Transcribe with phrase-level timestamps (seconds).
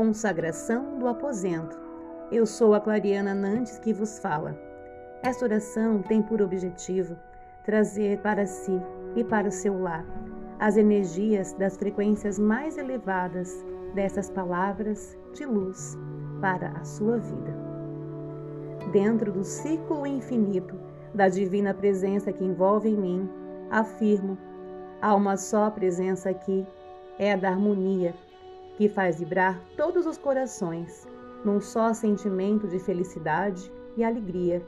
[0.00, 1.78] consagração do aposento.
[2.32, 4.58] Eu sou a Clariana Nantes que vos fala.
[5.22, 7.18] Esta oração tem por objetivo
[7.66, 8.80] trazer para si
[9.14, 10.06] e para o seu lar
[10.58, 13.54] as energias das frequências mais elevadas
[13.94, 15.98] dessas palavras de luz
[16.40, 17.54] para a sua vida.
[18.92, 20.80] Dentro do círculo infinito
[21.12, 23.28] da divina presença que envolve em mim,
[23.70, 24.38] afirmo:
[25.02, 26.66] há uma só presença aqui,
[27.18, 28.14] é a da harmonia,
[28.80, 31.06] que faz vibrar todos os corações
[31.44, 34.62] num só sentimento de felicidade e alegria.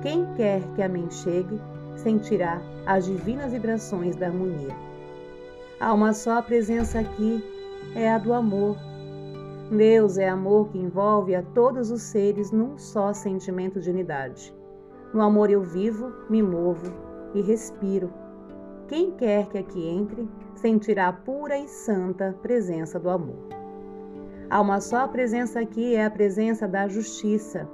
[0.00, 1.60] Quem quer que a mim chegue,
[1.96, 4.74] sentirá as divinas vibrações da harmonia.
[5.78, 7.44] Há uma só presença aqui,
[7.94, 8.74] é a do amor.
[9.70, 14.50] Deus é amor que envolve a todos os seres num só sentimento de unidade.
[15.12, 16.90] No amor eu vivo, me movo
[17.34, 18.10] e respiro.
[18.88, 23.48] Quem quer que aqui entre, sentirá a pura e santa presença do amor.
[24.48, 27.68] Há uma só presença aqui, é a presença da justiça.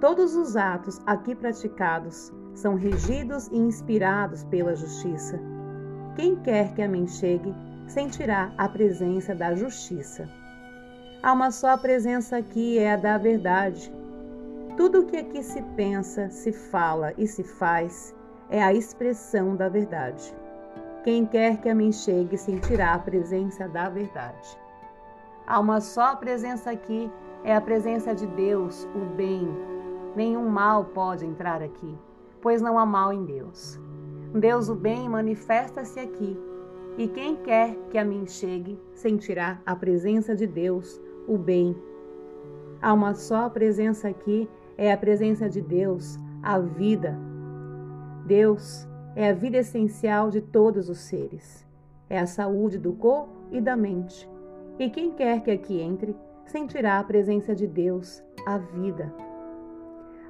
[0.00, 5.38] Todos os atos aqui praticados são regidos e inspirados pela justiça.
[6.16, 7.54] Quem quer que a mim chegue,
[7.86, 10.28] sentirá a presença da justiça.
[11.22, 13.92] Há uma só presença aqui, é a da verdade.
[14.76, 18.12] Tudo o que aqui se pensa, se fala e se faz
[18.50, 20.34] é a expressão da verdade.
[21.04, 24.58] Quem quer que a mim chegue sentirá a presença da verdade.
[25.46, 27.10] Há uma só presença aqui,
[27.44, 29.48] é a presença de Deus, o bem.
[30.14, 31.96] Nenhum mal pode entrar aqui,
[32.42, 33.80] pois não há mal em Deus.
[34.34, 36.38] Deus, o bem, manifesta-se aqui,
[36.98, 41.74] e quem quer que a mim chegue sentirá a presença de Deus, o bem.
[42.82, 47.29] Há uma só presença aqui, é a presença de Deus, a vida.
[48.26, 51.66] Deus é a vida essencial de todos os seres.
[52.08, 54.28] É a saúde do corpo e da mente.
[54.78, 59.12] E quem quer que aqui entre, sentirá a presença de Deus, a vida.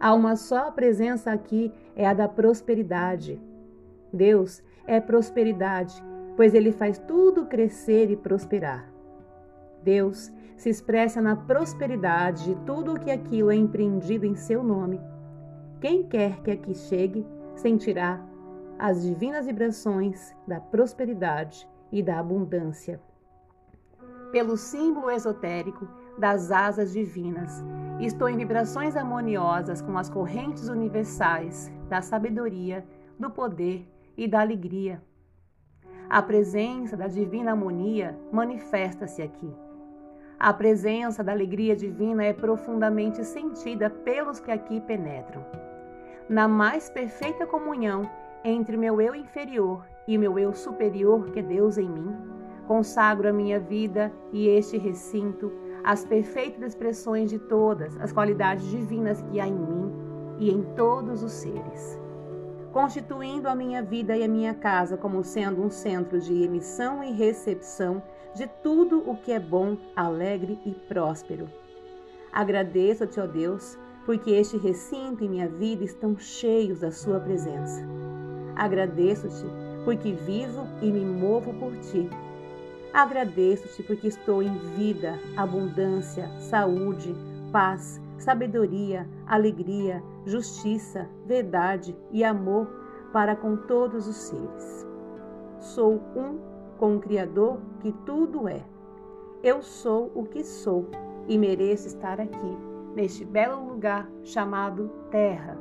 [0.00, 3.40] Há uma só presença aqui, é a da prosperidade.
[4.12, 6.02] Deus é prosperidade,
[6.36, 8.90] pois ele faz tudo crescer e prosperar.
[9.82, 15.00] Deus se expressa na prosperidade de tudo o que aquilo é empreendido em seu nome.
[15.80, 17.24] Quem quer que aqui chegue,
[17.58, 18.20] sentirá
[18.78, 23.00] as divinas vibrações da prosperidade e da abundância.
[24.30, 27.64] Pelo símbolo esotérico das asas divinas,
[27.98, 32.86] estou em vibrações harmoniosas com as correntes universais da sabedoria,
[33.18, 35.02] do poder e da alegria.
[36.08, 39.52] A presença da divina harmonia manifesta-se aqui.
[40.38, 45.44] A presença da alegria divina é profundamente sentida pelos que aqui penetram.
[46.28, 48.08] Na mais perfeita comunhão
[48.44, 52.14] entre meu eu inferior e meu eu superior, que é Deus em mim,
[52.66, 55.52] consagro a minha vida e este recinto
[55.82, 59.92] às perfeitas expressões de todas as qualidades divinas que há em mim
[60.38, 61.98] e em todos os seres
[62.72, 67.12] constituindo a minha vida e a minha casa como sendo um centro de emissão e
[67.12, 68.02] recepção
[68.34, 71.48] de tudo o que é bom, alegre e próspero.
[72.32, 77.86] Agradeço-te, ó Deus, porque este recinto e minha vida estão cheios da Sua presença.
[78.56, 79.44] Agradeço-te
[79.84, 82.08] porque vivo e me movo por ti.
[82.90, 87.14] Agradeço-te porque estou em vida, abundância, saúde,
[87.52, 92.66] paz, sabedoria, alegria, justiça, verdade e amor
[93.12, 94.86] para com todos os seres.
[95.58, 96.38] Sou um
[96.78, 98.64] com o Criador que tudo é.
[99.42, 100.88] Eu sou o que sou
[101.28, 102.56] e mereço estar aqui,
[102.98, 105.56] neste belo lugar chamado Terra,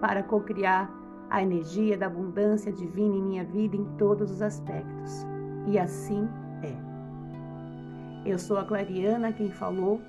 [0.00, 0.88] para cocriar
[1.28, 5.26] a energia da abundância divina em minha vida em todos os aspectos.
[5.66, 6.28] E assim
[6.62, 8.30] é.
[8.30, 10.00] Eu sou a Clariana quem falou,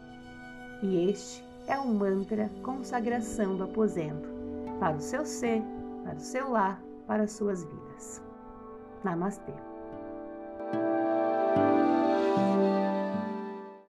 [0.83, 4.29] e este é um mantra consagração do aposento
[4.79, 5.63] para o seu ser,
[6.03, 8.23] para o seu lar, para as suas vidas.
[9.03, 9.53] Namastê.